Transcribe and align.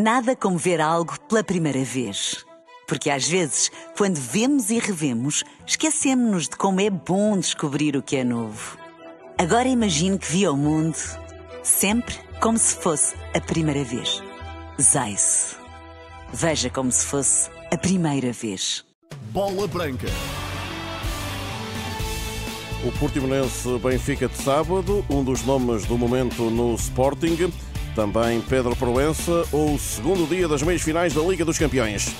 Nada 0.00 0.36
como 0.36 0.56
ver 0.56 0.80
algo 0.80 1.18
pela 1.22 1.42
primeira 1.42 1.82
vez. 1.82 2.46
Porque 2.86 3.10
às 3.10 3.26
vezes, 3.26 3.68
quando 3.96 4.14
vemos 4.14 4.70
e 4.70 4.78
revemos, 4.78 5.42
esquecemos-nos 5.66 6.44
de 6.48 6.56
como 6.56 6.80
é 6.80 6.88
bom 6.88 7.36
descobrir 7.36 7.96
o 7.96 8.02
que 8.02 8.14
é 8.14 8.22
novo. 8.22 8.78
Agora 9.36 9.66
imagine 9.66 10.16
que 10.16 10.30
viu 10.30 10.52
o 10.52 10.56
mundo 10.56 10.96
sempre 11.64 12.14
como 12.40 12.56
se 12.56 12.76
fosse 12.76 13.16
a 13.34 13.40
primeira 13.40 13.82
vez. 13.82 14.22
Zais. 14.80 15.56
Veja 16.32 16.70
como 16.70 16.92
se 16.92 17.04
fosse 17.04 17.50
a 17.72 17.76
primeira 17.76 18.32
vez. 18.32 18.84
Bola 19.32 19.66
Branca. 19.66 20.06
O 22.86 22.92
Portimonense 23.00 23.76
Benfica 23.80 24.28
de 24.28 24.36
sábado, 24.36 25.04
um 25.10 25.24
dos 25.24 25.42
nomes 25.42 25.84
do 25.86 25.98
momento 25.98 26.48
no 26.50 26.76
Sporting. 26.76 27.52
Também 27.98 28.40
Pedro 28.40 28.76
Proença 28.76 29.42
o 29.52 29.76
segundo 29.76 30.24
dia 30.28 30.46
das 30.46 30.62
meias 30.62 30.82
finais 30.82 31.12
da 31.12 31.20
Liga 31.20 31.44
dos 31.44 31.58
Campeões. 31.58 32.14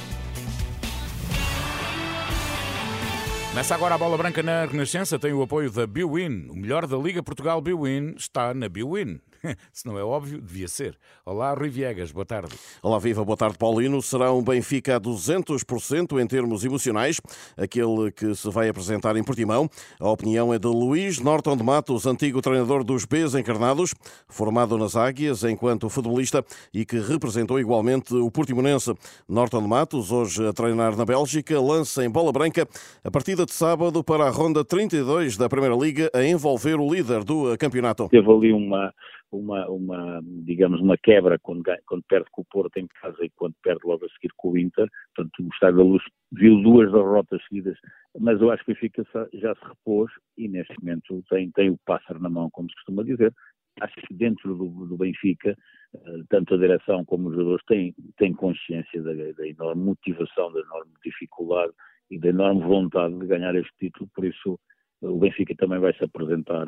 Começa 3.51 3.77
agora 3.77 3.95
a 3.95 3.99
bola 3.99 4.19
branca 4.19 4.43
na 4.43 4.65
Renascença, 4.65 5.21
tem 5.21 5.33
o 5.33 5.41
apoio 5.41 5.71
da 5.71 5.87
Biwin. 5.87 6.49
O 6.51 6.57
melhor 6.57 6.85
da 6.85 6.97
Liga 6.97 7.23
Portugal 7.23 7.61
Biwin 7.61 8.15
está 8.17 8.53
na 8.53 8.69
Biwin. 8.69 9.21
Se 9.73 9.87
não 9.87 9.99
é 9.99 10.05
óbvio, 10.05 10.41
devia 10.41 10.69
ser. 10.69 10.97
Olá, 11.25 11.55
Rui 11.55 11.69
Viegas, 11.69 12.11
boa 12.11 12.25
tarde. 12.25 12.55
Olá, 12.83 12.99
viva, 12.99 13.25
boa 13.25 13.37
tarde, 13.37 13.57
Paulino. 13.59 14.01
Será 14.03 14.33
um 14.33 14.43
Benfica 14.43 14.97
a 14.97 15.01
200% 15.01 16.21
em 16.21 16.27
termos 16.27 16.65
emocionais, 16.65 17.21
aquele 17.57 18.11
que 18.11 18.35
se 18.35 18.51
vai 18.51 18.69
apresentar 18.69 19.17
em 19.17 19.25
Portimão. 19.25 19.69
A 20.01 20.09
opinião 20.09 20.53
é 20.53 20.59
de 20.59 20.67
Luís 20.67 21.19
Norton 21.19 21.57
de 21.57 21.63
Matos, 21.63 22.07
antigo 22.07 22.41
treinador 22.41 22.85
dos 22.85 23.05
Bs 23.05 23.35
encarnados, 23.35 23.95
formado 24.29 24.77
nas 24.77 24.97
Águias 24.97 25.45
enquanto 25.45 25.89
futebolista 25.89 26.45
e 26.73 26.85
que 26.85 26.99
representou 26.99 27.61
igualmente 27.61 28.15
o 28.15 28.31
Portimonense. 28.31 28.95
Norton 29.29 29.63
de 29.63 29.69
Matos, 29.69 30.11
hoje 30.11 30.47
a 30.47 30.53
treinar 30.53 30.97
na 30.97 31.05
Bélgica, 31.05 31.61
lança 31.61 32.05
em 32.05 32.11
bola 32.11 32.33
branca 32.33 32.67
a 33.05 33.11
partida 33.11 33.45
de 33.45 33.53
sábado 33.53 34.03
para 34.03 34.25
a 34.25 34.31
ronda 34.31 34.65
32 34.65 35.37
da 35.37 35.49
Primeira 35.49 35.77
Liga 35.77 36.11
a 36.15 36.25
envolver 36.25 36.79
o 36.79 36.93
líder 36.93 37.25
do 37.25 37.57
campeonato. 37.59 38.09
Teve 38.09 38.31
ali 38.31 38.53
uma 38.53 38.93
uma, 39.31 39.69
uma, 39.69 40.21
digamos, 40.45 40.81
uma 40.81 40.97
quebra 40.97 41.39
quando, 41.39 41.63
quando 41.87 42.03
perde 42.09 42.27
com 42.31 42.43
o 42.43 42.47
Porto 42.47 42.77
em 42.79 42.87
casa 42.87 43.25
e 43.25 43.31
quando 43.31 43.55
perde 43.63 43.81
logo 43.85 44.05
a 44.05 44.09
seguir 44.09 44.33
com 44.37 44.51
o 44.51 44.59
Inter. 44.59 44.89
Portanto, 45.15 45.33
o 45.41 45.61
da 45.61 45.83
Luz 45.83 46.03
viu 46.33 46.63
duas 46.63 46.91
derrotas 46.91 47.43
seguidas, 47.49 47.77
mas 48.19 48.41
eu 48.41 48.51
acho 48.51 48.65
que 48.65 48.73
o 48.73 48.75
Benfica 48.75 49.05
já 49.35 49.55
se 49.55 49.65
repôs 49.65 50.11
e 50.37 50.49
neste 50.49 50.75
momento 50.81 51.23
tem, 51.29 51.51
tem 51.53 51.71
o 51.71 51.79
pássaro 51.85 52.21
na 52.21 52.31
mão, 52.31 52.49
como 52.51 52.69
se 52.69 52.75
costuma 52.77 53.03
dizer. 53.03 53.33
Acho 53.81 53.95
que 53.95 54.15
dentro 54.15 54.57
do, 54.57 54.87
do 54.87 54.97
Benfica, 54.97 55.51
eh, 55.51 56.23
tanto 56.29 56.55
a 56.55 56.59
direção 56.59 57.05
como 57.05 57.29
os 57.29 57.35
jogadores 57.37 57.65
têm, 57.67 57.95
têm 58.17 58.33
consciência 58.33 59.01
da, 59.03 59.13
da 59.13 59.47
enorme 59.47 59.85
motivação, 59.85 60.53
da 60.53 60.61
enorme 60.61 60.93
dificuldade 61.05 61.73
e 62.11 62.19
da 62.19 62.29
enorme 62.29 62.63
vontade 62.63 63.17
de 63.17 63.27
ganhar 63.27 63.55
este 63.55 63.73
título, 63.79 64.11
por 64.15 64.25
isso 64.25 64.59
o 65.01 65.19
Benfica 65.19 65.55
também 65.57 65.79
vai 65.79 65.95
se 65.95 66.05
apresentar 66.05 66.67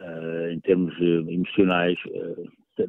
uh, 0.00 0.50
em 0.50 0.60
termos 0.60 0.94
uh, 0.98 1.30
emocionais, 1.30 1.98
uh, 2.06 2.50
eh, 2.78 2.86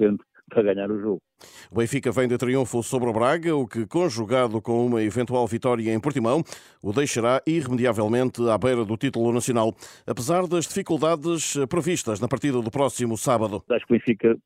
200% 0.00 0.18
para 0.48 0.62
ganhar 0.62 0.90
o 0.90 1.00
jogo. 1.00 1.22
O 1.70 1.76
Benfica 1.76 2.12
vem 2.12 2.28
de 2.28 2.36
triunfo 2.36 2.82
sobre 2.82 3.08
o 3.08 3.12
Braga, 3.12 3.54
o 3.56 3.66
que, 3.66 3.86
conjugado 3.86 4.60
com 4.60 4.86
uma 4.86 5.02
eventual 5.02 5.46
vitória 5.46 5.92
em 5.92 6.00
Portimão, 6.00 6.42
o 6.82 6.92
deixará 6.92 7.40
irremediavelmente 7.46 8.42
à 8.48 8.58
beira 8.58 8.84
do 8.84 8.96
título 8.96 9.32
nacional, 9.32 9.74
apesar 10.06 10.46
das 10.46 10.66
dificuldades 10.66 11.56
previstas 11.68 12.20
na 12.20 12.28
partida 12.28 12.60
do 12.60 12.70
próximo 12.70 13.16
sábado. 13.16 13.64
Acho 13.70 13.86
que 13.86 13.94
o 13.94 13.98
Benfica, 13.98 14.38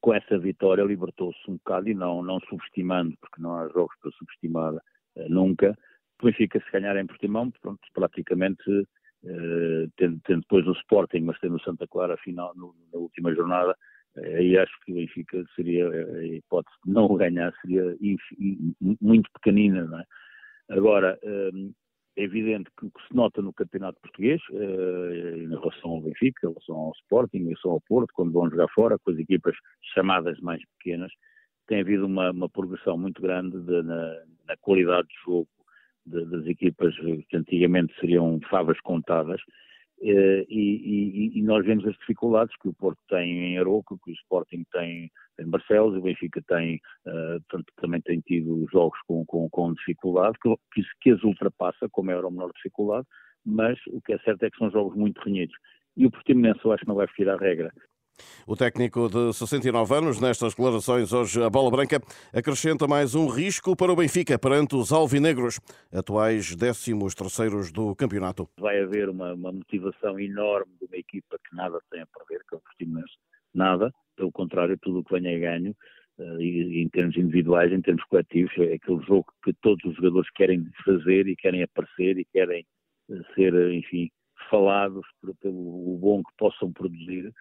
com 0.00 0.14
essa 0.14 0.38
vitória, 0.38 0.82
libertou-se 0.82 1.38
um 1.48 1.54
bocado 1.54 1.88
e 1.88 1.94
não, 1.94 2.22
não 2.22 2.40
subestimando, 2.48 3.14
porque 3.20 3.40
não 3.42 3.54
há 3.54 3.68
jogos 3.68 3.94
para 4.00 4.10
subestimar 4.12 4.74
nunca. 5.28 5.76
O 6.22 6.26
Benfica, 6.26 6.58
se 6.58 6.72
ganhar 6.72 6.96
em 6.96 7.06
Portimão, 7.06 7.50
pronto, 7.60 7.80
praticamente 7.92 8.62
eh, 9.24 9.88
tendo, 9.96 10.20
tendo, 10.24 10.40
depois 10.42 10.66
o 10.66 10.72
Sporting, 10.72 11.20
mas 11.20 11.38
tendo 11.40 11.56
o 11.56 11.62
Santa 11.62 11.86
Clara 11.88 12.16
final, 12.18 12.54
no, 12.54 12.74
na 12.92 12.98
última 12.98 13.34
jornada, 13.34 13.76
eh, 14.16 14.36
aí 14.36 14.58
acho 14.58 14.72
que 14.84 14.92
o 14.92 14.94
Benfica 14.94 15.44
seria, 15.56 15.84
eh, 15.86 16.18
a 16.18 16.24
hipótese 16.36 16.76
de 16.84 16.92
não 16.92 17.14
ganhar 17.16 17.52
seria 17.60 17.96
muito 19.00 19.30
pequenina, 19.32 19.84
não 19.84 19.98
é? 19.98 20.04
Agora, 20.70 21.18
é 21.24 22.22
evidente 22.22 22.68
que 22.78 22.84
o 22.84 22.90
que 22.90 23.08
se 23.08 23.16
nota 23.16 23.40
no 23.40 23.54
campeonato 23.54 23.98
português, 24.02 24.38
em 24.52 25.48
relação 25.48 25.92
ao 25.92 26.02
Benfica, 26.02 26.46
em 26.46 26.50
relação 26.50 26.76
ao 26.76 26.92
Sporting, 26.92 27.38
em 27.38 27.44
relação 27.44 27.70
ao 27.70 27.80
Porto, 27.80 28.12
quando 28.12 28.32
vão 28.32 28.50
jogar 28.50 28.68
fora, 28.74 28.98
com 28.98 29.10
as 29.10 29.18
equipas 29.18 29.56
chamadas 29.94 30.38
mais 30.40 30.62
pequenas, 30.76 31.10
tem 31.66 31.80
havido 31.80 32.04
uma, 32.04 32.30
uma 32.32 32.50
progressão 32.50 32.98
muito 32.98 33.22
grande 33.22 33.58
de, 33.58 33.82
na, 33.82 34.22
na 34.46 34.56
qualidade 34.60 35.08
de 35.08 35.14
jogo 35.24 35.48
de, 36.08 36.24
das 36.26 36.46
equipas 36.46 36.94
que 37.28 37.36
antigamente 37.36 37.94
seriam 38.00 38.40
favas 38.50 38.80
contadas, 38.80 39.40
eh, 40.00 40.46
e, 40.48 41.32
e, 41.34 41.38
e, 41.38 41.42
nós 41.42 41.64
vemos 41.66 41.84
as 41.86 41.96
dificuldades 41.96 42.54
que 42.60 42.68
o 42.68 42.74
Porto 42.74 43.00
tem 43.08 43.52
em 43.52 43.58
Aroca, 43.58 43.96
que 44.04 44.10
o 44.10 44.14
Sporting 44.14 44.64
tem 44.72 45.10
em 45.40 45.46
Barcelos, 45.50 45.96
o 45.96 46.00
Benfica 46.00 46.42
tem, 46.48 46.80
portanto, 47.04 47.72
também 47.76 48.00
tem 48.00 48.20
tido 48.20 48.66
jogos 48.72 48.98
com, 49.06 49.24
com, 49.24 49.48
com 49.50 49.72
dificuldade, 49.72 50.36
que, 50.42 50.82
que 51.00 51.10
as 51.10 51.22
ultrapassa, 51.22 51.88
como 51.90 52.10
era 52.10 52.26
a 52.26 52.30
menor 52.30 52.50
dificuldade, 52.54 53.06
mas 53.44 53.78
o 53.88 54.00
que 54.00 54.12
é 54.12 54.18
certo 54.18 54.42
é 54.42 54.50
que 54.50 54.58
são 54.58 54.70
jogos 54.70 54.96
muito 54.96 55.20
renhidos. 55.20 55.56
E 55.96 56.06
o 56.06 56.10
Portimonense 56.10 56.60
eu 56.64 56.72
acho 56.72 56.82
que 56.82 56.88
não 56.88 56.94
vai 56.94 57.08
fugir 57.08 57.28
à 57.28 57.36
regra. 57.36 57.72
O 58.46 58.56
técnico 58.56 59.08
de 59.08 59.32
69 59.32 59.94
anos, 59.94 60.20
nestas 60.20 60.54
declarações 60.54 61.12
hoje 61.12 61.42
a 61.42 61.50
bola 61.50 61.70
branca, 61.70 62.00
acrescenta 62.32 62.86
mais 62.86 63.14
um 63.14 63.26
risco 63.26 63.76
para 63.76 63.92
o 63.92 63.96
Benfica 63.96 64.38
perante 64.38 64.74
os 64.74 64.92
alvinegros, 64.92 65.60
atuais 65.92 66.54
décimos 66.56 67.14
terceiros 67.14 67.70
do 67.70 67.94
campeonato. 67.94 68.48
Vai 68.58 68.80
haver 68.80 69.08
uma, 69.08 69.34
uma 69.34 69.52
motivação 69.52 70.18
enorme 70.18 70.72
de 70.80 70.86
uma 70.86 70.96
equipa 70.96 71.38
que 71.38 71.56
nada 71.56 71.78
tem 71.90 72.00
a 72.00 72.06
perder, 72.06 72.42
que 72.48 72.54
é 72.54 72.58
o 72.58 72.60
Portimonense. 72.60 73.14
Nada, 73.54 73.92
pelo 74.16 74.32
contrário, 74.32 74.78
tudo 74.80 75.00
o 75.00 75.04
que 75.04 75.18
venha 75.18 75.36
a 75.36 75.40
ganho, 75.40 75.74
uh, 76.18 76.40
em 76.40 76.88
termos 76.88 77.16
individuais, 77.16 77.72
em 77.72 77.80
termos 77.80 78.04
coletivos, 78.04 78.52
é 78.58 78.74
aquele 78.74 79.02
jogo 79.06 79.26
que 79.44 79.52
todos 79.62 79.84
os 79.84 79.96
jogadores 79.96 80.30
querem 80.34 80.66
fazer 80.84 81.26
e 81.28 81.36
querem 81.36 81.62
aparecer 81.62 82.18
e 82.18 82.24
querem 82.24 82.64
uh, 83.10 83.34
ser, 83.34 83.54
enfim, 83.72 84.10
falados 84.50 85.06
pelo 85.40 85.98
bom 86.00 86.22
que 86.22 86.32
possam 86.38 86.72
produzir 86.72 87.32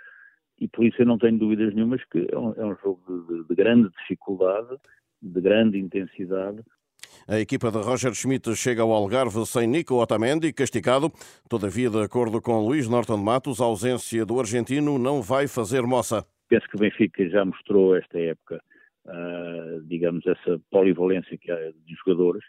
e 0.59 0.67
por 0.67 0.85
isso 0.85 1.01
eu 1.01 1.05
não 1.05 1.17
tenho 1.17 1.37
dúvidas 1.37 1.73
nenhumas 1.73 2.03
que 2.11 2.27
é 2.31 2.37
um, 2.37 2.53
é 2.53 2.65
um 2.65 2.75
jogo 2.81 3.01
de, 3.07 3.35
de, 3.35 3.47
de, 3.47 3.55
grande 3.55 3.89
dificuldade, 3.99 4.75
de 5.21 5.41
grande 5.41 5.77
intensidade. 5.77 6.61
A 7.27 7.39
equipa 7.39 7.71
de 7.71 7.77
Roger 7.77 8.13
Schmidt 8.13 8.55
chega 8.55 8.81
ao 8.81 8.91
Algarve 8.91 9.45
sem 9.45 9.67
Nico 9.67 9.95
Otamendi, 9.95 10.53
castigado. 10.53 11.11
Todavia, 11.49 11.89
de 11.89 12.01
acordo 12.01 12.41
com 12.41 12.65
Luís 12.65 12.87
Norton 12.87 13.17
Matos, 13.17 13.59
a 13.59 13.65
ausência 13.65 14.25
do 14.25 14.39
argentino 14.39 14.97
não 14.97 15.21
vai 15.21 15.47
fazer 15.47 15.81
moça. 15.83 16.25
Penso 16.47 16.67
que 16.69 16.75
o 16.75 16.79
Benfica 16.79 17.27
já 17.29 17.43
mostrou 17.43 17.95
esta 17.95 18.17
época, 18.17 18.61
uh, 19.05 19.81
digamos, 19.85 20.25
essa 20.25 20.59
polivalência 20.71 21.37
que 21.37 21.51
há 21.51 21.57
de 21.57 21.95
jogadores. 22.05 22.43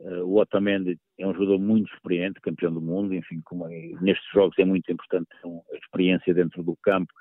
Uh, 0.00 0.24
o 0.24 0.40
Otamendi 0.40 0.98
é 1.18 1.26
um 1.26 1.34
jogador 1.34 1.58
muito 1.58 1.92
experiente, 1.92 2.40
campeão 2.40 2.72
do 2.72 2.80
mundo, 2.80 3.14
enfim, 3.14 3.42
é, 3.70 3.92
nestes 4.00 4.28
jogos 4.32 4.58
é 4.58 4.64
muito 4.64 4.90
importante 4.90 5.28
a 5.44 5.76
experiência 5.76 6.32
dentro 6.32 6.62
do 6.62 6.76
campo, 6.82 7.12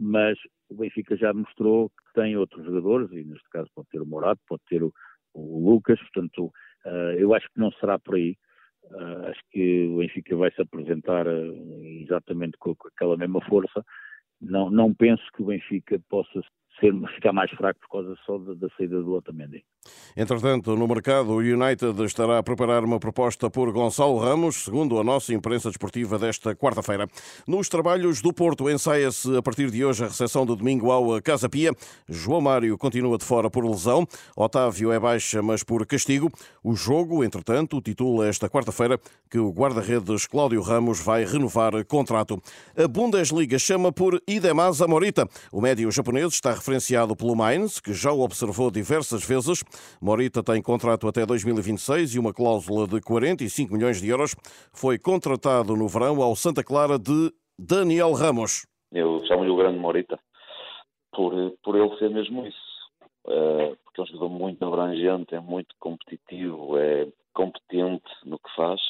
mas 0.00 0.38
o 0.70 0.74
Benfica 0.76 1.14
já 1.14 1.32
mostrou 1.32 1.90
que 1.90 2.14
tem 2.14 2.34
outros 2.36 2.64
jogadores, 2.64 3.10
e 3.12 3.22
neste 3.22 3.48
caso 3.50 3.68
pode 3.74 3.88
ter 3.90 4.00
o 4.00 4.06
Morato, 4.06 4.40
pode 4.48 4.62
ter 4.66 4.82
o, 4.82 4.92
o 5.34 5.70
Lucas, 5.70 6.00
portanto, 6.00 6.46
uh, 6.86 7.12
eu 7.18 7.34
acho 7.34 7.46
que 7.52 7.60
não 7.60 7.70
será 7.72 7.98
por 7.98 8.14
aí. 8.14 8.34
Uh, 8.84 9.26
acho 9.28 9.40
que 9.50 9.86
o 9.88 9.98
Benfica 9.98 10.34
vai 10.34 10.50
se 10.52 10.62
apresentar 10.62 11.26
uh, 11.26 11.84
exatamente 12.02 12.56
com, 12.58 12.74
com, 12.74 12.88
aquela 12.88 13.16
mesma 13.16 13.40
força. 13.42 13.84
Não, 14.40 14.70
não 14.70 14.94
penso 14.94 15.22
que 15.34 15.42
o 15.42 15.46
Benfica 15.46 16.00
possa 16.08 16.40
ser, 16.78 16.92
ficar 17.14 17.32
mais 17.32 17.50
fraco 17.50 17.80
por 17.80 17.88
causa 17.88 18.16
só 18.24 18.38
da, 18.38 18.54
da 18.54 18.68
saída 18.76 19.00
do 19.02 19.12
Otamendi. 19.12 19.64
Entretanto, 20.16 20.76
no 20.76 20.86
mercado, 20.86 21.30
o 21.30 21.38
United 21.38 22.02
estará 22.04 22.38
a 22.38 22.42
preparar 22.42 22.84
uma 22.84 22.98
proposta 22.98 23.48
por 23.48 23.72
Gonçalo 23.72 24.18
Ramos, 24.18 24.64
segundo 24.64 24.98
a 24.98 25.04
nossa 25.04 25.32
imprensa 25.32 25.68
desportiva 25.68 26.18
desta 26.18 26.54
quarta-feira. 26.54 27.08
Nos 27.46 27.68
trabalhos 27.68 28.20
do 28.20 28.32
Porto, 28.32 28.68
ensaia-se 28.68 29.36
a 29.36 29.42
partir 29.42 29.70
de 29.70 29.84
hoje 29.84 30.04
a 30.04 30.08
recepção 30.08 30.44
do 30.44 30.54
domingo 30.54 30.90
ao 30.90 31.20
Casa 31.22 31.48
Pia. 31.48 31.72
João 32.08 32.40
Mário 32.40 32.76
continua 32.76 33.16
de 33.16 33.24
fora 33.24 33.48
por 33.48 33.64
lesão. 33.64 34.06
Otávio 34.36 34.92
é 34.92 34.98
baixa, 34.98 35.40
mas 35.40 35.62
por 35.62 35.86
castigo. 35.86 36.30
O 36.62 36.74
jogo, 36.74 37.24
entretanto, 37.24 37.80
titula 37.80 38.28
esta 38.28 38.50
quarta-feira 38.50 38.98
que 39.30 39.38
o 39.38 39.50
guarda-redes 39.50 40.26
Cláudio 40.26 40.60
Ramos 40.60 41.00
vai 41.00 41.24
renovar 41.24 41.72
contrato. 41.86 42.42
A 42.76 42.86
Bundesliga 42.86 43.58
chama 43.58 43.92
por 43.92 44.20
Idemasa 44.26 44.86
Morita. 44.86 45.26
O 45.52 45.60
médio 45.60 45.90
japonês 45.90 46.32
está 46.32 46.59
referenciado 46.60 47.16
pelo 47.16 47.34
Mainz, 47.34 47.80
que 47.80 47.94
já 47.94 48.12
o 48.12 48.20
observou 48.20 48.70
diversas 48.70 49.26
vezes. 49.26 49.64
Morita 50.00 50.42
tem 50.42 50.60
contrato 50.62 51.08
até 51.08 51.24
2026 51.24 52.14
e 52.14 52.18
uma 52.18 52.34
cláusula 52.34 52.86
de 52.86 53.00
45 53.00 53.72
milhões 53.72 54.00
de 54.00 54.08
euros. 54.08 54.36
Foi 54.72 54.98
contratado 54.98 55.74
no 55.74 55.88
verão 55.88 56.20
ao 56.22 56.36
Santa 56.36 56.62
Clara 56.62 56.98
de 56.98 57.32
Daniel 57.58 58.12
Ramos. 58.12 58.66
Eu 58.92 59.24
chamo-lhe 59.26 59.50
o 59.50 59.56
grande 59.56 59.78
Morita, 59.78 60.18
por, 61.14 61.32
por 61.64 61.76
ele 61.76 61.96
ser 61.96 62.10
mesmo 62.10 62.46
isso. 62.46 62.58
uh, 63.24 63.74
porque 63.84 64.00
é 64.00 64.04
um 64.04 64.06
jogador 64.06 64.28
muito 64.28 64.64
abrangente, 64.64 65.34
é 65.34 65.40
muito 65.40 65.74
competitivo, 65.78 66.76
é 66.76 67.08
competente 67.32 68.10
no 68.24 68.38
que 68.38 68.54
faz. 68.54 68.80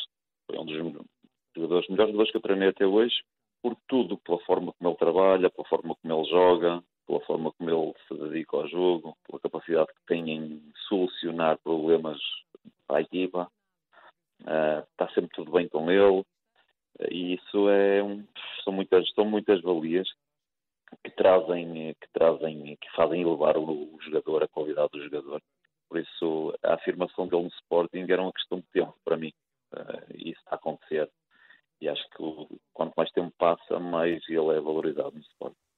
É 0.53 0.59
um 0.59 0.65
dos 0.65 0.77
jogadores, 0.77 1.09
melhores 1.55 1.87
jogadores 1.89 2.31
que 2.33 2.37
eu 2.37 2.43
treinei 2.43 2.69
até 2.71 2.85
hoje, 2.85 3.15
por 3.63 3.77
tudo, 3.87 4.19
pela 4.19 4.41
forma 4.41 4.73
como 4.73 4.91
ele 4.91 4.99
trabalha, 4.99 5.51
pela 5.51 5.69
forma 5.69 5.95
como 6.03 6.15
ele 6.15 6.29
joga, 6.29 6.83
pela 7.11 7.21
forma 7.23 7.53
como 7.53 7.69
ele 7.69 7.95
se 8.07 8.15
dedica 8.15 8.57
ao 8.57 8.69
jogo, 8.69 9.17
pela 9.27 9.41
capacidade 9.41 9.89
que 9.89 10.07
tem 10.07 10.31
em 10.31 10.73
solucionar 10.89 11.59
problemas 11.59 12.19
para 12.87 12.99
a 12.99 13.03
equipa. 13.03 13.51
Uh, 14.43 14.87
está 14.93 15.09
sempre 15.13 15.31
tudo 15.35 15.51
bem 15.51 15.69
com 15.69 15.91
ele. 15.91 16.25
E 17.11 17.35
isso 17.35 17.69
é 17.69 18.01
um, 18.03 18.25
são 18.63 18.73
muitas 18.73 19.11
são 19.13 19.25
muitas 19.25 19.61
valias 19.63 20.09
que 21.03 21.11
trazem 21.11 21.95
que 22.01 22.09
trazem 22.13 22.77
que 22.77 22.91
fazem 22.93 23.23
elevar 23.23 23.57
o, 23.57 23.95
o 23.95 23.99
jogador 24.03 24.45
a 24.45 24.49
qualidade 24.49 24.91
do 24.93 25.03
jogador. 25.03 25.43
Por 25.89 25.99
isso 25.99 26.55
a 26.63 26.75
afirmação 26.75 27.27
dele 27.27 27.43
no 27.43 27.49
Sporting 27.49 28.07
era 28.09 28.23
uma 28.23 28.33
questão 28.33 28.61
de 28.61 28.67
tempo 28.73 28.95
para 29.05 29.17
mim. 29.17 29.33
Uh, 29.73 30.15
isso 30.15 30.39
está 30.41 30.53
a 30.53 30.55
acontecer. 30.55 31.11
E 31.81 31.89
acho 31.89 32.03
que 32.11 32.59
quanto 32.73 32.95
mais 32.97 33.11
tempo 33.11 33.33
passa, 33.37 33.81
mais 33.81 34.23
ele 34.29 34.57
é 34.57 34.61
valorizado 34.61 35.13
no 35.13 35.21
Sporting. 35.21 35.70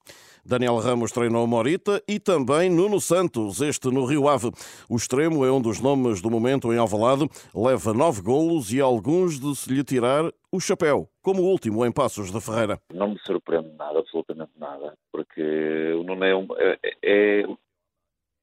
Daniel 0.44 0.76
Ramos 0.78 1.12
treinou 1.12 1.46
Morita 1.46 2.02
e 2.08 2.18
também 2.18 2.68
Nuno 2.68 3.00
Santos, 3.00 3.60
este 3.60 3.88
no 3.88 4.04
Rio 4.04 4.28
Ave. 4.28 4.50
O 4.88 4.96
extremo 4.96 5.44
é 5.44 5.52
um 5.52 5.60
dos 5.60 5.80
nomes 5.80 6.20
do 6.20 6.28
momento 6.28 6.72
em 6.72 6.78
Alvalade, 6.78 7.28
leva 7.54 7.94
nove 7.94 8.22
golos 8.22 8.72
e 8.72 8.80
alguns 8.80 9.38
de 9.38 9.54
se 9.54 9.72
lhe 9.72 9.84
tirar 9.84 10.24
o 10.50 10.58
chapéu, 10.58 11.08
como 11.22 11.42
o 11.42 11.46
último 11.46 11.86
em 11.86 11.92
Passos 11.92 12.32
da 12.32 12.40
Ferreira. 12.40 12.80
Não 12.92 13.10
me 13.10 13.18
surpreende 13.20 13.70
nada, 13.76 14.00
absolutamente 14.00 14.50
nada, 14.58 14.98
porque 15.12 15.92
o 15.92 16.02
Nuno 16.02 16.24
é 16.24 16.34
um, 16.34 16.46
é, 16.58 16.78
é, 17.02 17.42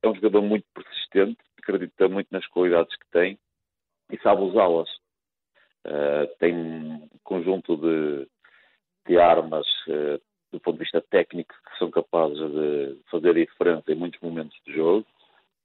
é 0.01 0.07
um 0.07 0.15
jogador 0.15 0.41
muito 0.41 0.65
persistente, 0.73 1.37
acredita 1.61 2.07
muito 2.07 2.29
nas 2.31 2.47
qualidades 2.47 2.95
que 2.95 3.09
tem 3.11 3.37
e 4.09 4.17
sabe 4.19 4.41
usá-las. 4.41 4.89
Uh, 5.85 6.27
tem 6.39 6.53
um 6.53 7.09
conjunto 7.23 7.75
de, 7.75 8.27
de 9.07 9.17
armas 9.17 9.65
uh, 9.87 10.21
do 10.51 10.59
ponto 10.59 10.77
de 10.77 10.83
vista 10.83 11.01
técnico, 11.01 11.53
que 11.53 11.77
são 11.77 11.91
capazes 11.91 12.37
de 12.37 12.97
fazer 13.09 13.29
a 13.29 13.33
diferença 13.33 13.91
em 13.91 13.95
muitos 13.95 14.19
momentos 14.21 14.57
do 14.65 14.73
jogo, 14.73 15.05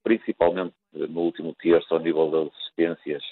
principalmente 0.02 0.74
no 0.92 1.20
último 1.22 1.54
terço, 1.54 1.92
ao 1.94 2.00
nível 2.00 2.30
das 2.30 2.52
assistências, 2.52 3.22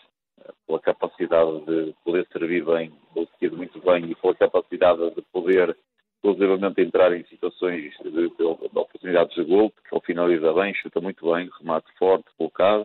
pela 0.66 0.81
capacidade 0.81 1.64
de 1.66 1.94
poder 2.04 2.26
servir 2.32 2.64
bem, 2.64 2.93
conseguir 3.12 3.50
muito 3.54 3.78
bem, 3.81 4.10
e 4.10 4.14
pela 4.14 4.34
capacidade 4.34 5.14
de 5.14 5.22
poder, 5.32 5.76
inclusivamente, 6.19 6.81
entrar 6.81 7.12
em 7.12 7.25
situações 7.26 7.93
de, 8.02 8.10
de, 8.10 8.28
de 8.28 8.43
oportunidades 8.43 9.34
de 9.34 9.44
gol, 9.44 9.70
porque 9.70 9.94
ele 9.94 10.04
finaliza 10.04 10.52
bem, 10.52 10.75
chuta 10.75 11.00
muito 11.00 11.31
bem, 11.32 11.50
remate 11.58 11.87
forte, 11.99 12.25
colocado, 12.37 12.82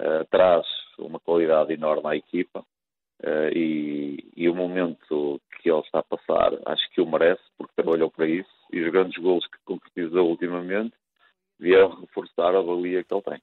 uh, 0.00 0.24
traz 0.30 0.66
uma 0.98 1.18
qualidade 1.20 1.72
enorme 1.72 2.06
à 2.06 2.16
equipa. 2.16 2.64
Uh, 3.22 3.52
e, 3.54 4.30
e, 4.34 4.48
o 4.48 4.54
momento 4.54 5.38
que 5.60 5.70
ele 5.70 5.80
está 5.80 6.00
a 6.00 6.02
passar, 6.02 6.52
acho 6.66 6.90
que 6.90 7.00
o 7.00 7.06
merece, 7.06 7.42
porque 7.56 7.72
trabalhou 7.74 8.10
para 8.10 8.26
isso, 8.26 8.50
e 8.72 8.80
os 8.80 8.90
grandes 8.90 9.22
golos 9.22 9.46
que 9.46 9.58
concretizou 9.64 10.28
ultimamente 10.28 10.94
vieram 11.58 12.00
reforçar 12.00 12.54
a 12.54 12.62
valia 12.62 13.04
que 13.04 13.12
ele 13.12 13.22
tem. 13.22 13.42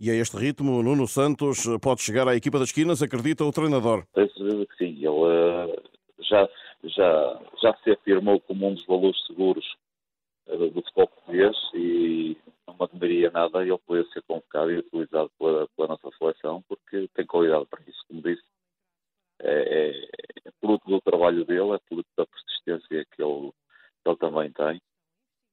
E 0.00 0.10
a 0.10 0.14
este 0.14 0.36
ritmo, 0.36 0.82
Nuno 0.82 1.06
Santos 1.06 1.66
pode 1.82 2.00
chegar 2.00 2.26
à 2.26 2.34
equipa 2.34 2.58
das 2.58 2.68
esquinas, 2.68 3.02
acredita 3.02 3.44
o 3.44 3.52
treinador? 3.52 4.04
Tenho 4.14 4.30
certeza 4.32 4.66
que 4.66 4.76
sim. 4.76 4.96
Ele 4.96 5.08
uh, 5.08 5.82
já, 6.20 6.48
já, 6.84 7.40
já 7.62 7.76
se 7.84 7.90
afirmou 7.90 8.40
como 8.40 8.68
um 8.68 8.74
dos 8.74 8.86
valores 8.86 9.26
seguros 9.26 9.66
uh, 10.46 10.56
do 10.70 10.82
futebol 10.82 11.08
português 11.08 11.56
e 11.74 12.36
não 12.66 12.74
me 12.74 12.84
admiraria 12.84 13.30
nada 13.30 13.62
ele 13.62 13.78
poder 13.86 14.06
ser 14.12 14.22
convocado 14.22 14.72
e 14.72 14.78
utilizado 14.78 15.30
pela, 15.38 15.68
pela 15.76 15.88
nossa 15.88 16.08
seleção, 16.18 16.64
porque 16.68 17.08
tem 17.14 17.26
qualidade 17.26 17.66
para 17.66 17.82
isso, 17.86 18.02
como 18.08 18.22
disse 18.22 18.42
é, 19.40 19.90
é 20.44 20.47
fruto 20.68 20.90
do 20.90 21.00
trabalho 21.00 21.44
dele, 21.46 21.74
é 21.74 21.78
fruto 21.88 22.08
da 22.16 22.26
persistência 22.26 23.06
que 23.14 23.22
ele, 23.22 23.50
que 24.02 24.08
ele 24.08 24.16
também 24.18 24.52
tem. 24.52 24.80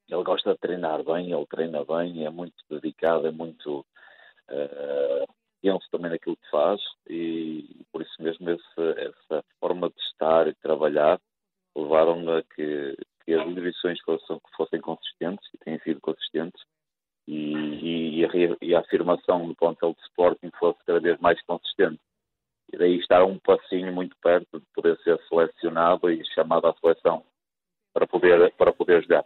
Ele 0.10 0.24
gosta 0.24 0.54
de 0.54 0.60
treinar 0.60 1.04
bem, 1.04 1.32
ele 1.32 1.46
treina 1.48 1.86
bem, 1.86 2.26
é 2.26 2.30
muito 2.30 2.56
dedicado, 2.70 3.26
é 3.26 3.32
muito 3.32 3.80
uh, 3.80 5.34
penso 5.62 5.88
também 5.90 6.12
naquilo 6.12 6.36
que 6.36 6.50
faz 6.52 6.82
e, 7.10 7.84
por 7.92 8.02
isso 8.02 8.22
mesmo 8.22 8.50
esse, 8.52 9.00
essa 9.00 9.44
forma 9.60 9.90
de 9.90 10.00
estar 10.12 10.48
e 10.48 10.54
de 10.54 10.60
trabalhar 10.60 11.20
levaram 11.76 12.38
a 12.38 12.44
que, 12.44 12.96
que 13.26 13.34
as 13.34 13.48
exibições 13.48 14.00
fossem, 14.02 14.40
fossem 14.56 14.80
consistentes 14.82 15.48
e 15.54 15.58
têm 15.58 15.80
sido 15.80 16.00
consistentes 16.02 16.62
e, 17.28 18.20
e, 18.20 18.26
a, 18.26 18.30
e 18.62 18.76
a 18.76 18.80
afirmação 18.82 19.48
do 19.48 19.56
plantel 19.56 19.94
de 19.94 20.02
Sporting 20.02 20.52
fosse 20.60 20.78
cada 20.86 21.00
vez 21.00 21.20
mais 21.20 21.42
consistente 21.46 22.00
e 22.76 22.78
daí 22.78 22.98
estar 22.98 23.24
um 23.24 23.40
passinho 23.40 23.92
muito 23.94 24.16
perto 24.22 24.60
de 24.60 24.66
poder 24.76 24.98
ser 25.00 25.18
selecionado 25.30 26.12
e 26.12 26.24
chamado 26.34 26.68
à 26.68 26.74
seleção 26.74 27.24
para 27.94 28.06
poder, 28.06 28.54
para 28.58 28.74
poder 28.74 29.02
jogar. 29.02 29.24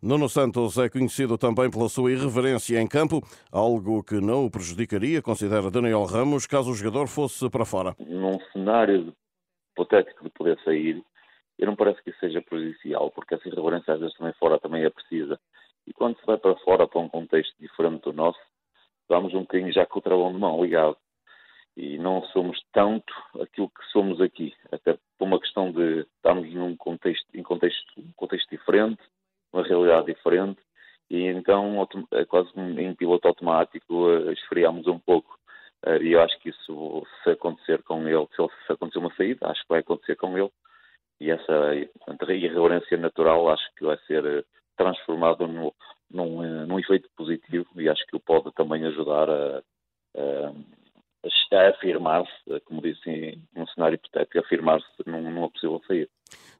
Nuno 0.00 0.28
Santos 0.28 0.78
é 0.78 0.88
conhecido 0.88 1.36
também 1.36 1.68
pela 1.68 1.88
sua 1.88 2.12
irreverência 2.12 2.80
em 2.80 2.86
campo, 2.86 3.20
algo 3.50 4.04
que 4.04 4.20
não 4.20 4.46
o 4.46 4.50
prejudicaria, 4.50 5.20
considera 5.20 5.70
Daniel 5.70 6.04
Ramos, 6.04 6.46
caso 6.46 6.70
o 6.70 6.74
jogador 6.74 7.08
fosse 7.08 7.50
para 7.50 7.64
fora. 7.64 7.96
Num 7.98 8.38
cenário 8.52 9.12
hipotético 9.72 10.22
de 10.22 10.30
poder 10.30 10.56
sair, 10.62 11.02
eu 11.58 11.66
não 11.66 11.74
parece 11.74 12.00
que 12.04 12.10
isso 12.10 12.20
seja 12.20 12.40
prejudicial, 12.40 13.10
porque 13.10 13.34
essa 13.34 13.48
irreverência 13.48 13.94
às 13.94 14.00
vezes 14.00 14.16
também 14.16 14.32
fora 14.34 14.60
também 14.60 14.84
é 14.84 14.90
precisa. 14.90 15.40
E 15.88 15.92
quando 15.92 16.16
se 16.20 16.26
vai 16.26 16.38
para 16.38 16.54
fora, 16.58 16.86
para 16.86 17.00
um 17.00 17.08
contexto 17.08 17.52
diferente 17.58 18.02
do 18.02 18.12
nosso, 18.12 18.38
vamos 19.08 19.34
um 19.34 19.40
bocadinho 19.40 19.72
já 19.72 19.84
com 19.84 19.98
o 19.98 20.02
travão 20.02 20.32
de 20.32 20.38
mão 20.38 20.62
ligado 20.62 20.96
e 21.76 21.98
não 21.98 22.22
somos 22.26 22.58
tanto 22.72 23.12
aquilo 23.40 23.68
que 23.68 23.84
somos 23.92 24.20
aqui, 24.20 24.54
até 24.72 24.98
por 25.18 25.26
uma 25.26 25.40
questão 25.40 25.70
de 25.70 26.00
estarmos 26.16 26.52
num 26.54 26.74
contexto, 26.76 27.26
em 27.34 27.42
contexto, 27.42 27.84
um 27.98 28.12
contexto 28.16 28.48
diferente, 28.50 29.02
uma 29.52 29.62
realidade 29.62 30.06
diferente, 30.06 30.60
e 31.10 31.24
então 31.26 31.86
é 32.12 32.24
quase 32.24 32.50
em 32.56 32.94
piloto 32.94 33.28
automático 33.28 34.10
eh, 34.10 34.32
esfriamos 34.32 34.86
um 34.86 34.98
pouco. 34.98 35.38
Eh, 35.84 36.02
e 36.02 36.12
eu 36.12 36.22
acho 36.22 36.38
que 36.40 36.48
isso, 36.48 37.06
se 37.22 37.30
acontecer 37.30 37.82
com 37.82 38.08
ele, 38.08 38.26
se 38.36 38.72
acontecer 38.72 38.98
uma 38.98 39.14
saída, 39.14 39.46
acho 39.48 39.62
que 39.62 39.68
vai 39.68 39.80
acontecer 39.80 40.16
com 40.16 40.36
ele, 40.36 40.50
e 41.20 41.30
essa 41.30 41.74
irreverência 42.32 42.96
natural 42.96 43.48
acho 43.50 43.74
que 43.76 43.84
vai 43.84 43.98
ser 44.06 44.24
eh, 44.24 44.44
transformado 44.76 45.46
no, 45.46 45.74
num, 46.10 46.66
num 46.66 46.78
efeito 46.78 47.08
positivo 47.16 47.68
e 47.76 47.88
acho 47.88 48.04
que 48.06 48.16
o 48.16 48.20
pode 48.20 48.52
também 48.52 48.84
ajudar 48.84 49.28
a, 49.28 49.62
a 50.16 50.52
a 51.52 51.70
afirmar-se, 51.70 52.60
como 52.64 52.82
disse 52.82 53.40
num 53.54 53.66
cenário 53.68 53.96
hipotético, 53.96 54.38
afirmar-se 54.38 54.86
numa 55.06 55.50
possível 55.50 55.82
saída. 55.86 56.10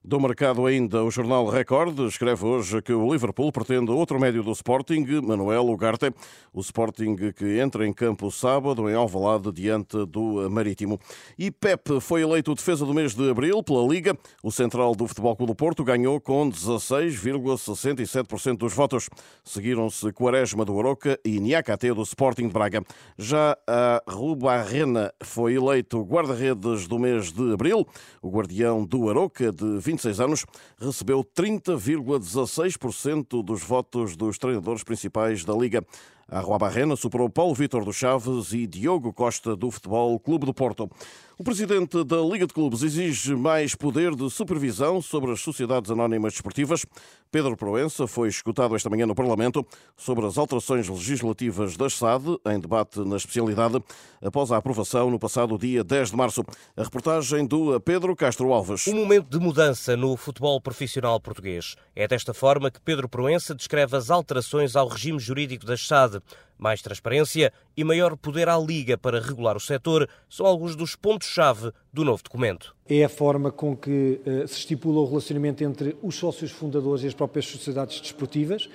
Do 0.08 0.20
mercado 0.20 0.64
ainda, 0.66 1.02
o 1.02 1.10
jornal 1.10 1.48
Record 1.48 1.98
escreve 2.06 2.44
hoje 2.44 2.80
que 2.80 2.92
o 2.92 3.12
Liverpool 3.12 3.50
pretende 3.50 3.90
outro 3.90 4.20
médio 4.20 4.40
do 4.40 4.52
Sporting, 4.52 5.04
Manuel 5.20 5.66
Ugarte, 5.66 6.14
o 6.52 6.60
Sporting 6.60 7.16
que 7.32 7.58
entra 7.58 7.84
em 7.84 7.92
campo 7.92 8.30
sábado 8.30 8.88
em 8.88 8.94
Alvalade 8.94 9.50
diante 9.50 10.06
do 10.06 10.48
Marítimo. 10.48 11.00
E 11.36 11.50
Pep 11.50 12.00
foi 12.00 12.22
eleito 12.22 12.54
defesa 12.54 12.86
do 12.86 12.94
mês 12.94 13.16
de 13.16 13.28
abril 13.28 13.64
pela 13.64 13.84
Liga. 13.84 14.16
O 14.44 14.52
central 14.52 14.94
do 14.94 15.08
Futebol 15.08 15.34
Clube 15.34 15.50
do 15.50 15.56
Porto 15.56 15.82
ganhou 15.82 16.20
com 16.20 16.48
16,67% 16.48 18.58
dos 18.58 18.74
votos. 18.74 19.10
Seguiram-se 19.42 20.12
Quaresma 20.12 20.64
do 20.64 20.76
Oroca 20.76 21.18
e 21.24 21.40
Niakate 21.40 21.92
do 21.92 22.02
Sporting 22.02 22.46
de 22.46 22.52
Braga. 22.52 22.80
Já 23.18 23.58
a 23.66 24.00
Rubarrena 24.08 25.12
foi 25.20 25.54
eleito 25.54 26.00
guarda-redes 26.04 26.86
do 26.86 26.96
mês 26.96 27.32
de 27.32 27.54
abril. 27.54 27.84
O 28.22 28.30
guardião 28.30 28.84
do 28.84 29.10
Aroca 29.10 29.50
de 29.50 29.80
26 29.96 30.20
anos, 30.20 30.44
recebeu 30.78 31.24
30,16% 31.24 33.42
dos 33.42 33.62
votos 33.62 34.14
dos 34.16 34.38
treinadores 34.38 34.84
principais 34.84 35.44
da 35.44 35.54
Liga. 35.54 35.84
A 36.28 36.40
Rua 36.40 36.58
Barrena 36.58 36.96
superou 36.96 37.30
Paulo 37.30 37.54
Vitor 37.54 37.84
dos 37.84 37.94
Chaves 37.94 38.52
e 38.52 38.66
Diogo 38.66 39.12
Costa 39.12 39.54
do 39.54 39.70
Futebol 39.70 40.18
Clube 40.18 40.44
do 40.44 40.52
Porto. 40.52 40.90
O 41.38 41.44
presidente 41.44 42.02
da 42.02 42.16
Liga 42.16 42.46
de 42.46 42.54
Clubes 42.54 42.82
exige 42.82 43.36
mais 43.36 43.74
poder 43.74 44.14
de 44.14 44.28
supervisão 44.30 45.00
sobre 45.00 45.30
as 45.30 45.40
sociedades 45.40 45.90
anónimas 45.90 46.32
desportivas. 46.32 46.84
Pedro 47.30 47.56
Proença 47.56 48.06
foi 48.06 48.28
escutado 48.28 48.74
esta 48.74 48.88
manhã 48.88 49.06
no 49.06 49.14
Parlamento 49.14 49.64
sobre 49.94 50.24
as 50.24 50.38
alterações 50.38 50.88
legislativas 50.88 51.76
da 51.76 51.90
SAD, 51.90 52.38
em 52.46 52.58
debate 52.58 53.00
na 53.00 53.16
especialidade, 53.16 53.82
após 54.22 54.50
a 54.50 54.56
aprovação 54.56 55.10
no 55.10 55.18
passado 55.18 55.58
dia 55.58 55.84
10 55.84 56.12
de 56.12 56.16
março. 56.16 56.42
A 56.74 56.82
reportagem 56.82 57.46
do 57.46 57.78
Pedro 57.80 58.16
Castro 58.16 58.52
Alves. 58.52 58.86
Um 58.86 58.94
momento 58.94 59.28
de 59.28 59.38
mudança 59.38 59.94
no 59.94 60.16
futebol 60.16 60.58
profissional 60.60 61.20
português. 61.20 61.76
É 61.94 62.08
desta 62.08 62.32
forma 62.32 62.70
que 62.70 62.80
Pedro 62.80 63.08
Proença 63.10 63.54
descreve 63.54 63.94
as 63.94 64.10
alterações 64.10 64.74
ao 64.74 64.88
regime 64.88 65.18
jurídico 65.18 65.66
da 65.66 65.76
SAD 65.76 66.15
mais 66.58 66.80
transparência 66.80 67.52
e 67.76 67.84
maior 67.84 68.16
poder 68.16 68.48
à 68.48 68.58
Liga 68.58 68.96
para 68.96 69.20
regular 69.20 69.56
o 69.56 69.60
setor 69.60 70.08
são 70.28 70.46
alguns 70.46 70.74
dos 70.74 70.96
pontos-chave 70.96 71.70
do 71.92 72.04
novo 72.04 72.22
documento. 72.22 72.74
É 72.88 73.04
a 73.04 73.08
forma 73.08 73.50
com 73.50 73.76
que 73.76 74.20
uh, 74.26 74.48
se 74.48 74.58
estipula 74.58 75.00
o 75.00 75.06
relacionamento 75.06 75.62
entre 75.62 75.96
os 76.02 76.14
sócios 76.14 76.50
fundadores 76.50 77.04
e 77.04 77.06
as 77.06 77.14
próprias 77.14 77.46
sociedades 77.46 78.00
desportivas. 78.00 78.68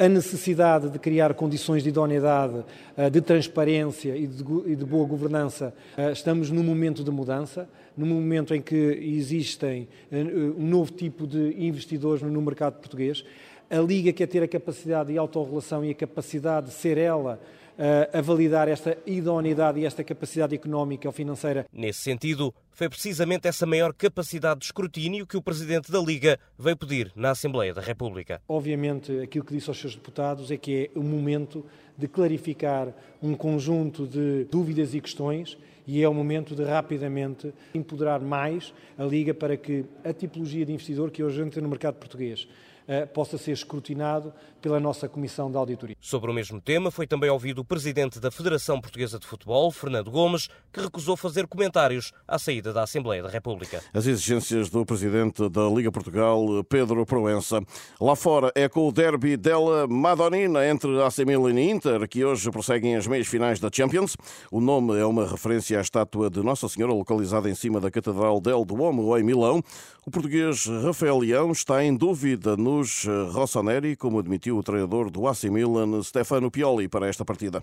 a 0.00 0.08
necessidade 0.08 0.88
de 0.88 0.98
criar 0.98 1.34
condições 1.34 1.82
de 1.82 1.90
idoneidade, 1.90 2.64
eh, 2.96 3.10
de 3.10 3.20
transparência 3.20 4.16
e 4.16 4.26
de 4.26 4.84
boa 4.86 5.06
governança. 5.06 5.74
Eh, 5.94 6.12
estamos 6.12 6.50
num 6.50 6.62
momento 6.62 7.04
de 7.04 7.10
mudança, 7.10 7.68
num 7.94 8.06
momento 8.06 8.54
em 8.54 8.62
que 8.62 8.74
existem 8.74 9.86
eh, 10.10 10.24
um 10.56 10.66
novo 10.66 10.90
tipo 10.90 11.26
de 11.26 11.54
investidores 11.58 12.22
no 12.22 12.40
mercado 12.40 12.80
português. 12.80 13.22
A 13.70 13.78
Liga 13.78 14.12
quer 14.12 14.26
ter 14.26 14.42
a 14.42 14.48
capacidade 14.48 15.12
de 15.12 15.18
autorregulação 15.18 15.84
e 15.84 15.90
a 15.90 15.94
capacidade 15.94 16.66
de 16.66 16.72
ser 16.72 16.98
ela 16.98 17.40
a 18.12 18.20
validar 18.20 18.68
esta 18.68 18.98
idoneidade 19.06 19.80
e 19.80 19.86
esta 19.86 20.04
capacidade 20.04 20.54
económica 20.54 21.08
ou 21.08 21.12
financeira. 21.12 21.64
Nesse 21.72 22.00
sentido, 22.00 22.52
foi 22.72 22.88
precisamente 22.88 23.48
essa 23.48 23.64
maior 23.64 23.94
capacidade 23.94 24.60
de 24.60 24.66
escrutínio 24.66 25.26
que 25.26 25.36
o 25.36 25.40
Presidente 25.40 25.90
da 25.90 25.98
Liga 25.98 26.38
veio 26.58 26.76
pedir 26.76 27.12
na 27.14 27.30
Assembleia 27.30 27.72
da 27.72 27.80
República. 27.80 28.42
Obviamente, 28.46 29.20
aquilo 29.20 29.44
que 29.44 29.54
disse 29.54 29.70
aos 29.70 29.80
seus 29.80 29.94
deputados 29.94 30.50
é 30.50 30.56
que 30.56 30.90
é 30.94 30.98
o 30.98 31.02
momento 31.02 31.64
de 31.96 32.06
clarificar 32.06 32.88
um 33.22 33.34
conjunto 33.34 34.06
de 34.06 34.44
dúvidas 34.50 34.94
e 34.94 35.00
questões 35.00 35.56
e 35.86 36.02
é 36.02 36.08
o 36.08 36.12
momento 36.12 36.54
de 36.54 36.64
rapidamente 36.64 37.52
empoderar 37.74 38.20
mais 38.20 38.74
a 38.98 39.04
Liga 39.04 39.32
para 39.32 39.56
que 39.56 39.84
a 40.04 40.12
tipologia 40.12 40.66
de 40.66 40.72
investidor 40.72 41.10
que 41.10 41.22
hoje 41.22 41.40
entra 41.40 41.62
no 41.62 41.68
mercado 41.68 41.94
português 41.94 42.46
eh, 42.46 42.69
possa 43.12 43.38
ser 43.38 43.52
escrutinado 43.52 44.32
pela 44.60 44.78
nossa 44.78 45.08
Comissão 45.08 45.50
de 45.50 45.56
Auditoria. 45.56 45.96
Sobre 46.00 46.30
o 46.30 46.34
mesmo 46.34 46.60
tema, 46.60 46.90
foi 46.90 47.06
também 47.06 47.30
ouvido 47.30 47.60
o 47.60 47.64
presidente 47.64 48.20
da 48.20 48.30
Federação 48.30 48.80
Portuguesa 48.80 49.18
de 49.18 49.26
Futebol, 49.26 49.70
Fernando 49.70 50.10
Gomes, 50.10 50.48
que 50.72 50.80
recusou 50.80 51.16
fazer 51.16 51.46
comentários 51.46 52.12
à 52.28 52.38
saída 52.38 52.72
da 52.72 52.82
Assembleia 52.82 53.22
da 53.22 53.28
República. 53.28 53.82
As 53.92 54.06
exigências 54.06 54.68
do 54.68 54.84
presidente 54.84 55.48
da 55.48 55.68
Liga 55.68 55.90
Portugal, 55.90 56.62
Pedro 56.68 57.04
Proença. 57.06 57.60
Lá 58.00 58.14
fora 58.14 58.52
é 58.54 58.68
com 58.68 58.88
o 58.88 58.92
derby 58.92 59.36
della 59.36 59.86
Madonina 59.86 60.66
entre 60.66 61.00
AC 61.02 61.18
Milan 61.18 61.58
e 61.58 61.70
Inter, 61.70 62.06
que 62.08 62.24
hoje 62.24 62.50
prosseguem 62.50 62.96
as 62.96 63.06
meias 63.06 63.26
finais 63.26 63.58
da 63.58 63.70
Champions. 63.72 64.16
O 64.50 64.60
nome 64.60 64.98
é 64.98 65.04
uma 65.04 65.26
referência 65.26 65.78
à 65.78 65.80
estátua 65.80 66.28
de 66.28 66.42
Nossa 66.42 66.68
Senhora 66.68 66.92
localizada 66.92 67.48
em 67.48 67.54
cima 67.54 67.80
da 67.80 67.90
Catedral 67.90 68.40
del 68.40 68.64
Duomo, 68.64 69.16
em 69.16 69.22
Milão. 69.22 69.62
O 70.06 70.10
português 70.10 70.66
Rafael 70.84 71.18
Leão 71.18 71.52
está 71.52 71.84
em 71.84 71.94
dúvida 71.94 72.56
no 72.56 72.79
Cruz 72.80 73.04
Rossoneri, 73.32 73.94
como 73.94 74.18
admitiu 74.18 74.56
o 74.56 74.62
treinador 74.62 75.10
do 75.10 75.28
AC 75.28 75.44
Milan, 75.44 76.02
Stefano 76.02 76.50
Pioli, 76.50 76.88
para 76.88 77.06
esta 77.08 77.26
partida. 77.26 77.62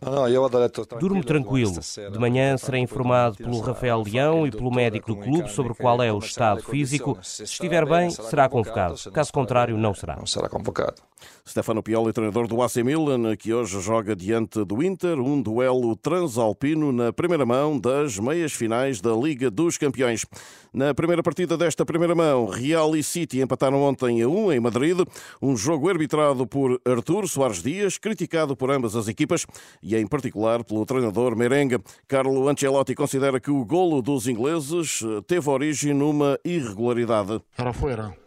Durmo 1.00 1.24
tranquilo. 1.24 1.74
De 2.12 2.20
manhã 2.20 2.56
serei 2.56 2.82
informado 2.82 3.38
pelo 3.38 3.60
Rafael 3.60 4.04
Leão 4.04 4.46
e 4.46 4.52
pelo 4.52 4.72
médico 4.72 5.16
do 5.16 5.20
clube 5.20 5.50
sobre 5.50 5.74
qual 5.74 6.04
é 6.04 6.14
o 6.14 6.20
estado 6.20 6.62
físico. 6.62 7.18
Se 7.24 7.44
estiver 7.46 7.84
bem, 7.88 8.12
será 8.12 8.48
convocado. 8.48 8.96
Caso 9.12 9.34
contrário, 9.34 9.76
não 9.76 9.96
será. 9.96 10.18
Não 10.18 10.28
será 10.28 10.48
convocado. 10.48 11.02
Stefano 11.48 11.82
Pioli, 11.82 12.14
treinador 12.14 12.48
do 12.48 12.62
AC 12.62 12.76
Milan, 12.78 13.36
que 13.36 13.54
hoje 13.54 13.82
joga 13.82 14.16
diante 14.16 14.64
do 14.64 14.84
Inter, 14.84 15.20
um 15.20 15.42
duelo 15.42 15.96
transalpino 15.96 16.92
na 16.92 17.12
primeira 17.12 17.46
mão 17.46 17.80
das 17.80 18.20
meias 18.20 18.54
finais 18.54 19.02
da 19.02 19.16
Liga 19.16 19.50
dos 19.50 19.78
Campeões. 19.78 20.26
Na 20.74 20.94
primeira 20.94 21.24
partida 21.24 21.58
desta 21.58 21.86
primeira 21.86 22.14
mão, 22.14 22.46
Real 22.48 22.96
e 22.96 23.02
City 23.02 23.42
empataram 23.42 23.82
ontem 23.82 24.22
a 24.22 24.28
1 24.28 24.52
em 24.52 24.60
Madrid, 24.60 24.97
um 25.42 25.56
jogo 25.56 25.90
arbitrado 25.90 26.48
por 26.48 26.80
Artur 26.86 27.28
Soares 27.28 27.62
Dias, 27.62 27.98
criticado 27.98 28.56
por 28.56 28.72
ambas 28.72 28.96
as 28.96 29.08
equipas 29.08 29.46
e 29.82 29.96
em 29.96 30.08
particular 30.08 30.64
pelo 30.64 30.86
treinador 30.86 31.36
merengue. 31.36 31.80
Carlo 32.08 32.48
Ancelotti 32.48 32.96
considera 32.96 33.40
que 33.40 33.52
o 33.52 33.66
golo 33.66 34.02
dos 34.02 34.28
ingleses 34.28 35.02
teve 35.28 35.50
origem 35.50 35.94
numa 35.94 36.40
irregularidade. 36.44 37.42
Era 37.58 37.74
fora. 37.74 38.27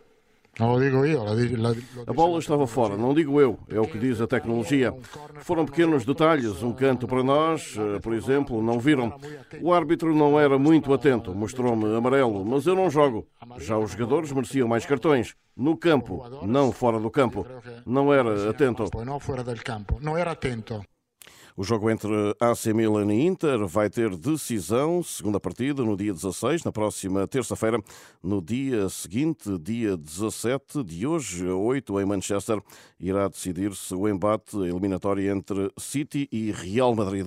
Não 0.60 0.78
digo 0.78 1.06
eu, 1.06 1.24
a 2.06 2.12
bola 2.12 2.38
estava 2.38 2.66
fora, 2.66 2.94
não 2.94 3.14
digo 3.14 3.40
eu, 3.40 3.58
é 3.66 3.80
o 3.80 3.86
que 3.86 3.98
diz 3.98 4.20
a 4.20 4.26
tecnologia. 4.26 4.94
Foram 5.38 5.64
pequenos 5.64 6.04
detalhes, 6.04 6.62
um 6.62 6.70
canto 6.70 7.08
para 7.08 7.22
nós, 7.22 7.74
eh, 7.78 7.98
por 7.98 8.12
exemplo, 8.12 8.62
não 8.62 8.78
viram. 8.78 9.18
O 9.62 9.72
árbitro 9.72 10.14
não 10.14 10.38
era 10.38 10.58
muito 10.58 10.92
atento, 10.92 11.34
mostrou-me 11.34 11.96
amarelo, 11.96 12.44
mas 12.44 12.66
eu 12.66 12.74
não 12.74 12.90
jogo. 12.90 13.26
Já 13.56 13.78
os 13.78 13.92
jogadores 13.92 14.32
mereciam 14.32 14.68
mais 14.68 14.84
cartões. 14.84 15.34
No 15.56 15.78
campo, 15.78 16.22
não 16.46 16.70
fora 16.72 17.00
do 17.00 17.10
campo. 17.10 17.46
Não 17.86 18.12
era 18.12 18.50
atento. 18.50 18.84
Não 19.02 19.18
fora 19.18 19.42
do 19.42 19.54
campo, 19.64 19.98
não 20.02 20.18
era 20.18 20.32
atento. 20.32 20.84
O 21.56 21.64
jogo 21.64 21.90
entre 21.90 22.10
AC 22.40 22.66
Milan 22.74 23.12
e 23.12 23.26
Inter 23.26 23.66
vai 23.66 23.90
ter 23.90 24.16
decisão, 24.16 25.02
segunda 25.02 25.40
partida, 25.40 25.82
no 25.82 25.96
dia 25.96 26.12
16, 26.12 26.64
na 26.64 26.72
próxima 26.72 27.26
terça-feira. 27.26 27.82
No 28.22 28.40
dia 28.40 28.88
seguinte, 28.88 29.58
dia 29.58 29.96
17 29.96 30.82
de 30.84 31.06
hoje, 31.06 31.46
a 31.48 31.54
8, 31.54 32.00
em 32.00 32.04
Manchester, 32.04 32.60
irá 32.98 33.28
decidir-se 33.28 33.94
o 33.94 34.08
embate 34.08 34.56
eliminatório 34.56 35.30
entre 35.30 35.70
City 35.78 36.28
e 36.30 36.52
Real 36.52 36.94
Madrid. 36.94 37.26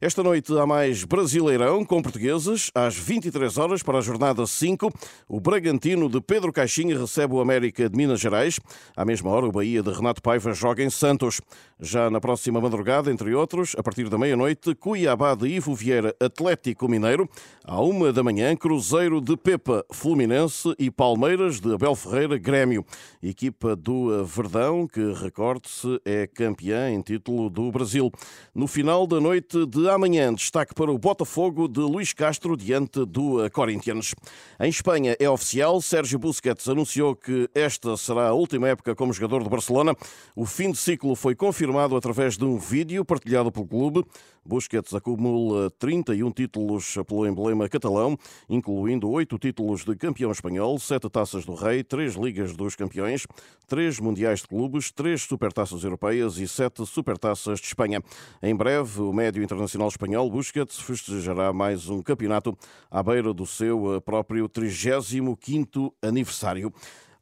Esta 0.00 0.22
noite 0.22 0.56
há 0.58 0.66
mais 0.66 1.04
Brasileirão 1.04 1.84
com 1.84 2.02
portugueses, 2.02 2.70
às 2.74 2.96
23 2.96 3.58
horas 3.58 3.82
para 3.82 3.98
a 3.98 4.02
jornada 4.02 4.46
5. 4.46 4.92
O 5.28 5.40
Bragantino 5.40 6.08
de 6.08 6.20
Pedro 6.20 6.52
Caixinha 6.52 6.98
recebe 6.98 7.34
o 7.34 7.40
América 7.40 7.88
de 7.88 7.96
Minas 7.96 8.20
Gerais. 8.20 8.58
À 8.96 9.04
mesma 9.04 9.30
hora, 9.30 9.46
o 9.46 9.52
Bahia 9.52 9.82
de 9.82 9.90
Renato 9.90 10.22
Paiva 10.22 10.52
joga 10.52 10.82
em 10.82 10.90
Santos. 10.90 11.40
Já 11.80 12.08
na 12.10 12.20
próxima 12.20 12.60
madrugada, 12.60 13.10
entre 13.10 13.34
outros, 13.34 13.63
a 13.78 13.82
partir 13.82 14.08
da 14.10 14.18
meia-noite, 14.18 14.74
Cuiabá 14.74 15.34
de 15.34 15.48
Ivo 15.48 15.74
Vieira 15.74 16.14
Atlético 16.20 16.86
Mineiro. 16.86 17.26
À 17.64 17.80
uma 17.80 18.12
da 18.12 18.22
manhã, 18.22 18.54
Cruzeiro 18.54 19.20
de 19.20 19.36
Pepa 19.36 19.82
Fluminense 19.90 20.74
e 20.78 20.90
Palmeiras 20.90 21.60
de 21.60 21.72
Abel 21.72 21.94
Ferreira 21.94 22.36
Grêmio. 22.36 22.84
Equipa 23.22 23.74
do 23.74 24.24
Verdão, 24.26 24.86
que, 24.86 25.12
recorde-se, 25.14 25.98
é 26.04 26.26
campeã 26.26 26.90
em 26.90 27.00
título 27.00 27.48
do 27.48 27.70
Brasil. 27.70 28.12
No 28.54 28.66
final 28.66 29.06
da 29.06 29.18
noite 29.18 29.64
de 29.64 29.88
amanhã, 29.88 30.34
destaque 30.34 30.74
para 30.74 30.92
o 30.92 30.98
Botafogo 30.98 31.66
de 31.66 31.80
Luís 31.80 32.12
Castro 32.12 32.56
diante 32.56 33.06
do 33.06 33.48
Corinthians. 33.50 34.14
Em 34.60 34.68
Espanha 34.68 35.16
é 35.18 35.30
oficial, 35.30 35.80
Sérgio 35.80 36.18
Busquets 36.18 36.68
anunciou 36.68 37.16
que 37.16 37.48
esta 37.54 37.96
será 37.96 38.28
a 38.28 38.34
última 38.34 38.68
época 38.68 38.94
como 38.94 39.12
jogador 39.12 39.42
do 39.42 39.48
Barcelona. 39.48 39.96
O 40.36 40.44
fim 40.44 40.72
de 40.72 40.78
ciclo 40.78 41.14
foi 41.14 41.34
confirmado 41.34 41.96
através 41.96 42.36
de 42.36 42.44
um 42.44 42.58
vídeo 42.58 43.04
partilhado 43.04 43.53
pelo 43.54 43.66
clube. 43.66 44.04
Busquets 44.44 44.92
acumula 44.92 45.70
31 45.78 46.30
títulos 46.30 46.96
pelo 47.06 47.26
emblema 47.26 47.66
catalão, 47.66 48.18
incluindo 48.46 49.08
oito 49.08 49.38
títulos 49.38 49.84
de 49.84 49.96
campeão 49.96 50.30
espanhol, 50.30 50.78
sete 50.78 51.08
taças 51.08 51.46
do 51.46 51.54
Rei, 51.54 51.82
três 51.82 52.14
Ligas 52.14 52.54
dos 52.54 52.76
Campeões, 52.76 53.26
três 53.66 53.98
Mundiais 53.98 54.40
de 54.40 54.48
Clubes, 54.48 54.90
três 54.90 55.22
Supertaças 55.22 55.82
Europeias 55.82 56.36
e 56.36 56.46
sete 56.46 56.84
Supertaças 56.84 57.58
de 57.58 57.66
Espanha. 57.68 58.02
Em 58.42 58.54
breve, 58.54 59.00
o 59.00 59.12
médio 59.14 59.42
internacional 59.42 59.88
espanhol 59.88 60.28
Busquets 60.28 60.78
festejará 60.78 61.50
mais 61.52 61.88
um 61.88 62.02
campeonato 62.02 62.54
à 62.90 63.02
beira 63.02 63.32
do 63.32 63.46
seu 63.46 64.02
próprio 64.04 64.46
35º 64.46 65.90
aniversário. 66.02 66.70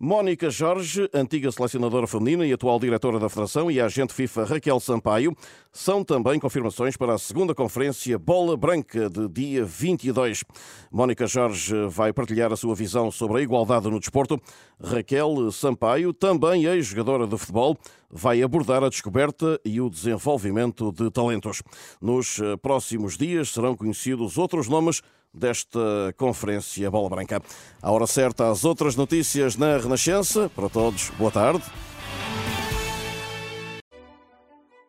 Mónica 0.05 0.51
Jorge, 0.51 1.09
antiga 1.15 1.53
selecionadora 1.53 2.09
feminina 2.09 2.45
e 2.45 2.53
atual 2.53 2.81
diretora 2.81 3.21
da 3.21 3.29
Federação, 3.29 3.71
e 3.71 3.81
a 3.81 3.85
agente 3.85 4.13
FIFA 4.13 4.47
Raquel 4.47 4.81
Sampaio, 4.81 5.33
são 5.71 6.03
também 6.03 6.41
confirmações 6.41 6.97
para 6.97 7.15
a 7.15 7.19
segunda 7.19 7.55
conferência 7.55 8.19
Bola 8.19 8.57
Branca 8.57 9.09
de 9.09 9.29
dia 9.29 9.65
22. 9.65 10.43
Mónica 10.91 11.25
Jorge 11.29 11.87
vai 11.87 12.13
partilhar 12.13 12.53
a 12.53 12.57
sua 12.57 12.75
visão 12.75 13.13
sobre 13.13 13.39
a 13.39 13.43
igualdade 13.43 13.89
no 13.89 14.01
desporto. 14.01 14.43
Raquel 14.83 15.53
Sampaio, 15.53 16.13
também 16.13 16.65
ex-jogadora 16.65 17.25
de 17.25 17.39
futebol, 17.39 17.79
vai 18.11 18.43
abordar 18.43 18.83
a 18.83 18.89
descoberta 18.89 19.61
e 19.65 19.81
o 19.81 19.89
desenvolvimento 19.89 20.91
de 20.91 21.13
talentos. 21.13 21.63
Nos 22.01 22.41
próximos 22.61 23.17
dias 23.17 23.51
serão 23.51 23.77
conhecidos 23.77 24.37
outros 24.37 24.69
nomes 24.69 25.01
desta 25.33 25.79
conferência 26.17 26.91
Bola 26.91 27.09
Branca. 27.09 27.43
À 27.81 27.91
hora 27.91 28.07
certa, 28.07 28.51
as 28.51 28.65
outras 28.65 28.97
notícias 28.97 29.57
na 29.57 29.79
Renascença. 29.79 30.51
Para 30.55 30.69
todos, 30.69 31.11
boa 31.19 31.31
tarde. 31.31 31.63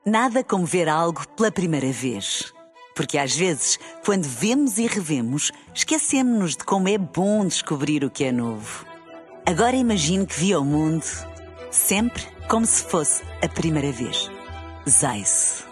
Nada 0.06 0.44
como 0.44 0.66
ver 0.66 0.90
algo 0.90 1.26
pela 1.30 1.52
primeira 1.52 1.92
vez. 1.92 2.54
Porque 2.96 3.18
às 3.18 3.36
vezes, 3.36 3.80
quando 4.06 4.26
vemos 4.26 4.78
e 4.78 4.86
revemos, 4.86 5.52
esquecemos-nos 5.74 6.58
de 6.58 6.64
como 6.64 6.88
é 6.90 6.98
bom 6.98 7.46
descobrir 7.46 8.04
o 8.04 8.12
que 8.12 8.26
é 8.26 8.32
novo. 8.32 8.86
Agora 9.46 9.76
imagine 9.76 10.26
que 10.26 10.40
viu 10.40 10.62
o 10.62 10.66
mundo 10.66 11.06
sempre 11.72 12.24
como 12.48 12.66
se 12.66 12.84
fosse 12.84 13.24
a 13.42 13.50
primeira 13.50 13.92
vez. 13.92 14.30
Zais. 14.88 15.66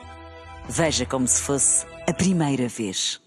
Veja 0.68 1.06
como 1.06 1.28
se 1.28 1.42
fosse 1.42 1.86
a 2.08 2.14
primeira 2.14 2.68
vez. 2.68 3.22